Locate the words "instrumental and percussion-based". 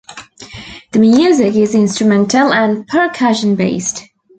1.75-4.01